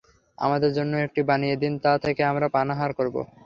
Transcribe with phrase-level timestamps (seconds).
[0.37, 3.15] আমাদের জন্যও এমনটি বানিয়ে দিন, তা থেকে আমরা পানাহার করব।